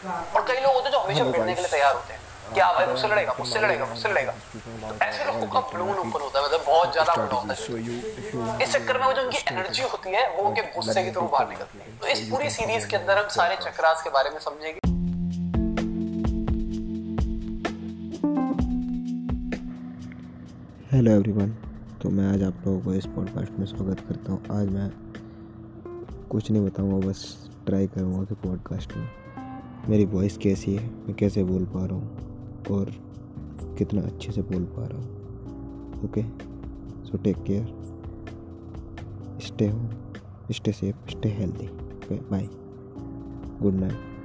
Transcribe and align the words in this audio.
और 0.00 0.44
कई 0.48 0.60
लोग 0.60 0.74
होते 0.74 0.84
हैं 0.84 0.92
जो 0.92 0.98
हमेशा 0.98 1.24
भिड़ने 1.24 1.54
के 1.54 1.60
लिए 1.60 1.70
तैयार 1.70 1.94
होते 1.94 2.12
हैं। 2.12 2.20
क्या 2.54 2.72
भाई 2.72 2.86
मुझसे 2.86 3.08
लड़ेगा 3.08 3.34
मुझसे 3.38 3.60
लड़ेगा 3.60 3.86
मुझसे 3.86 4.08
लड़ेगा। 4.08 4.32
तो 4.82 4.94
ऐसे 5.04 5.24
लोगों 5.24 5.46
का 5.46 5.60
ब्लून 5.72 5.98
ऊपर 5.98 6.20
होता 6.20 6.38
है 6.38 6.44
मतलब 6.44 6.64
बहुत 6.66 6.92
ज़्यादा 6.92 7.14
गुस्सा 7.16 7.36
होता 7.36 7.54
है। 7.54 8.62
इस 8.62 8.72
चक्कर 8.72 8.98
में 9.00 9.06
वो 9.06 9.12
जो 9.12 9.22
उनकी 9.22 9.38
एनर्जी 9.48 9.82
होती 9.82 10.10
है 10.10 10.22
वो 10.36 10.48
उनके 10.48 10.62
गुस्से 10.76 11.04
की 11.04 11.10
थ्रू 11.10 11.26
बाहर 11.26 11.48
निकलती 11.48 11.78
है। 11.78 11.98
तो 11.98 12.06
इस 12.06 12.28
पूरी 12.30 12.50
सीरीज़ 12.50 12.86
के 12.88 12.96
अंदर 12.96 13.18
हम 13.18 13.28
सारे 13.36 13.56
चक्रास 13.58 14.02
के 14.02 14.10
बारे 14.10 14.30
में 14.30 14.38
समझेंगे। 14.40 14.78
हेलो 20.92 21.10
एवरीवन 21.12 21.54
तो 22.02 22.10
मैं 22.10 22.32
आज 22.32 22.42
आप 22.42 22.66
लोगों 22.66 22.80
को 22.80 22.94
इस 22.94 23.06
पॉडकास्ट 23.16 23.58
में 23.58 23.66
स्वागत 23.66 24.00
करता 24.08 24.32
हूँ। 24.32 24.60
आज 24.60 24.68
मैं 24.70 24.90
कुछ 26.30 26.50
नहीं 26.50 26.66
बताऊँगा 26.66 27.06
बस 27.06 27.24
ट्राई 27.66 27.86
करूँगा 27.88 28.24
कि 28.24 28.34
पॉडकास्ट 28.48 28.96
में। 28.96 29.08
मेरी 29.88 30.04
वॉइस 30.04 30.36
कैसी 30.36 30.74
है? 30.74 30.90
मैं 30.90 31.14
कैसे 31.14 31.44
बोल 31.44 31.64
पा 31.64 31.86
रहा 31.86 31.96
हूँ? 31.96 32.16
और 32.70 32.90
कितना 33.78 34.02
अच्छे 34.02 34.32
से 34.32 34.42
बोल 34.42 34.64
पा 34.64 34.86
रहा 34.86 34.98
हूँ। 34.98 35.20
Okay 36.04 36.22
so 37.04 37.18
take 37.18 37.36
care 37.42 37.66
stay 39.40 39.68
home 39.68 39.90
stay 40.52 40.72
safe 40.72 41.10
stay 41.10 41.28
healthy 41.28 41.66
okay 41.66 42.14
bye 42.14 42.48
good 43.62 43.74
night 43.74 44.19